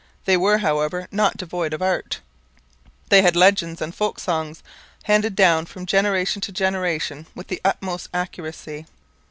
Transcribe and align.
They 0.25 0.35
were, 0.35 0.57
however, 0.57 1.07
not 1.11 1.37
devoid 1.37 1.75
of 1.75 1.81
art. 1.83 2.21
They 3.09 3.21
had 3.21 3.35
legends 3.35 3.83
and 3.83 3.93
folk 3.93 4.19
songs, 4.19 4.63
handed 5.03 5.35
down 5.35 5.67
from 5.67 5.85
generation 5.85 6.41
to 6.41 6.51
generation 6.51 7.27
with 7.35 7.49
the 7.49 7.61
utmost 7.63 8.09
accuracy. 8.11 8.87